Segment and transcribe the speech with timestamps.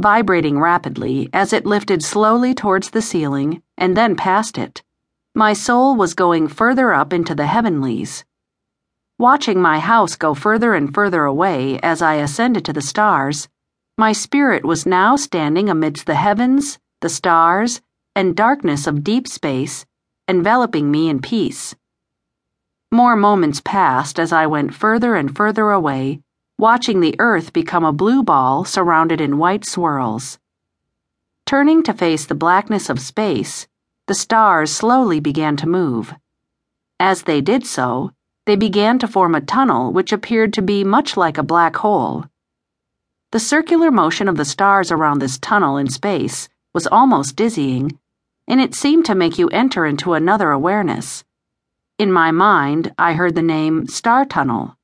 [0.00, 4.82] vibrating rapidly as it lifted slowly towards the ceiling and then past it.
[5.34, 8.24] My soul was going further up into the heavenlies.
[9.18, 13.48] Watching my house go further and further away as I ascended to the stars,
[13.98, 17.82] my spirit was now standing amidst the heavens, the stars,
[18.16, 19.84] and darkness of deep space,
[20.26, 21.74] enveloping me in peace.
[22.90, 26.22] More moments passed as I went further and further away,
[26.60, 30.38] watching the earth become a blue ball surrounded in white swirls.
[31.46, 33.66] Turning to face the blackness of space,
[34.06, 36.12] the stars slowly began to move.
[37.00, 38.12] As they did so,
[38.44, 42.26] they began to form a tunnel which appeared to be much like a black hole.
[43.32, 47.98] The circular motion of the stars around this tunnel in space was almost dizzying,
[48.46, 51.24] and it seemed to make you enter into another awareness.
[51.98, 54.76] In my mind, I heard the name Star Tunnel.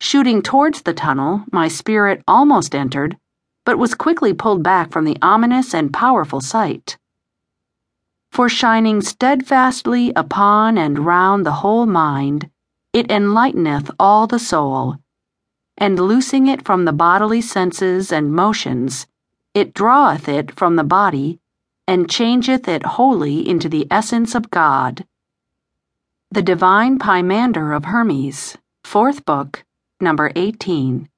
[0.00, 3.16] Shooting towards the tunnel, my spirit almost entered,
[3.64, 6.96] but was quickly pulled back from the ominous and powerful sight.
[8.32, 12.50] For shining steadfastly upon and round the whole mind,
[12.92, 14.98] it enlighteneth all the soul
[15.78, 19.06] and loosing it from the bodily senses and motions,
[19.54, 21.38] it draweth it from the body,
[21.86, 25.06] and changeth it wholly into the essence of God.
[26.32, 29.64] The Divine Pymander of Hermes, Fourth Book,
[30.00, 31.08] Number 18.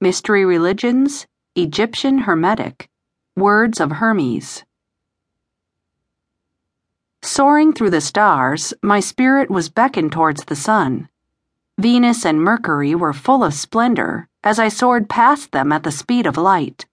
[0.00, 2.88] Mystery Religions, Egyptian Hermetic,
[3.36, 4.64] Words of Hermes.
[7.20, 11.10] Soaring through the stars, my spirit was beckoned towards the sun.
[11.76, 16.26] Venus and Mercury were full of splendor as I soared past them at the speed
[16.26, 16.86] of light.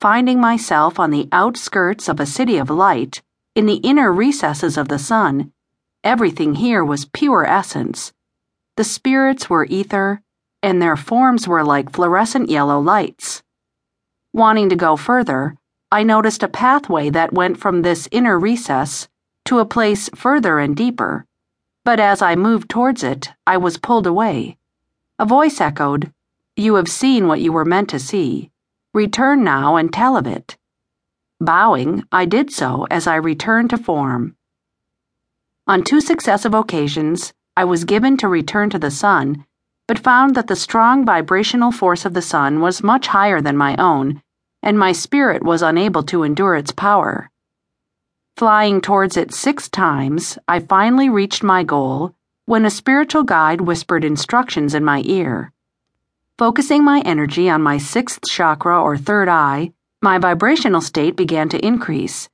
[0.00, 3.22] Finding myself on the outskirts of a city of light,
[3.54, 5.52] in the inner recesses of the sun,
[6.02, 8.12] everything here was pure essence.
[8.76, 10.22] The spirits were ether,
[10.62, 13.42] and their forms were like fluorescent yellow lights.
[14.32, 15.56] Wanting to go further,
[15.90, 19.08] I noticed a pathway that went from this inner recess
[19.46, 21.26] to a place further and deeper
[21.84, 24.58] but as I moved towards it, I was pulled away.
[25.18, 26.12] A voice echoed,
[26.56, 28.50] You have seen what you were meant to see.
[28.92, 30.56] Return now and tell of it.
[31.40, 34.36] Bowing, I did so as I returned to form.
[35.66, 39.46] On two successive occasions, I was given to return to the sun,
[39.90, 43.74] but found that the strong vibrational force of the sun was much higher than my
[43.74, 44.22] own,
[44.62, 47.28] and my spirit was unable to endure its power.
[48.36, 52.14] Flying towards it six times, I finally reached my goal
[52.46, 55.52] when a spiritual guide whispered instructions in my ear.
[56.38, 61.66] Focusing my energy on my sixth chakra or third eye, my vibrational state began to
[61.66, 62.28] increase.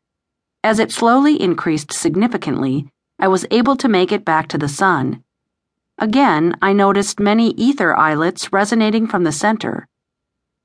[0.62, 5.24] As it slowly increased significantly, I was able to make it back to the sun.
[5.98, 9.88] Again, I noticed many ether islets resonating from the center.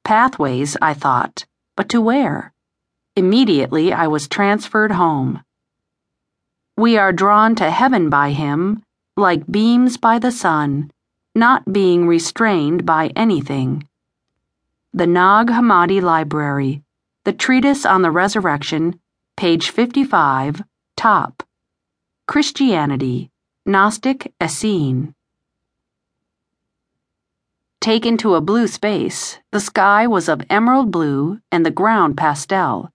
[0.04, 1.46] Pathways, I thought,
[1.78, 2.54] but to where?
[3.16, 5.42] Immediately I was transferred home.
[6.76, 8.84] We are drawn to heaven by him,
[9.16, 10.92] like beams by the sun,
[11.34, 13.88] not being restrained by anything.
[14.94, 16.84] The Nag Hammadi Library,
[17.24, 19.00] The Treatise on the Resurrection,
[19.38, 20.62] page 55,
[20.98, 21.44] top.
[22.28, 23.32] Christianity,
[23.66, 25.16] Gnostic Essene.
[27.82, 32.92] Taken to a blue space, the sky was of emerald blue and the ground pastel.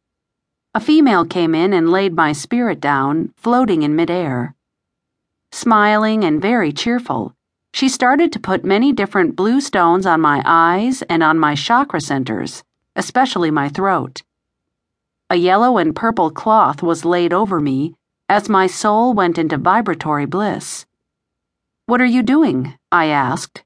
[0.74, 4.54] A female came in and laid my spirit down, floating in midair.
[5.50, 7.34] Smiling and very cheerful,
[7.74, 12.00] she started to put many different blue stones on my eyes and on my chakra
[12.00, 12.62] centers,
[12.94, 14.22] especially my throat.
[15.28, 17.96] A yellow and purple cloth was laid over me
[18.28, 20.86] as my soul went into vibratory bliss.
[21.86, 22.78] What are you doing?
[22.92, 23.64] I asked.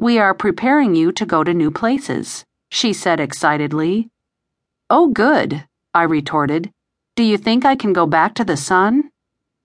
[0.00, 4.10] We are preparing you to go to new places, she said excitedly.
[4.88, 6.72] Oh, good, I retorted.
[7.16, 9.10] Do you think I can go back to the sun?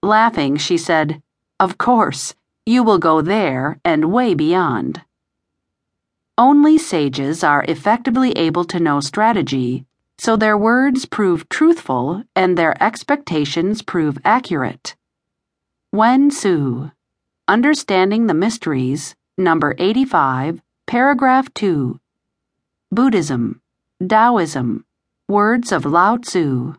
[0.01, 1.21] Laughing, she said,
[1.59, 2.33] Of course,
[2.65, 5.01] you will go there and way beyond.
[6.35, 9.85] Only sages are effectively able to know strategy,
[10.17, 14.95] so their words prove truthful and their expectations prove accurate.
[15.91, 16.89] Wen Tzu
[17.47, 21.99] Understanding the Mysteries, number 85, paragraph 2.
[22.91, 23.61] Buddhism,
[24.07, 24.85] Taoism,
[25.27, 26.75] Words of Lao Tzu.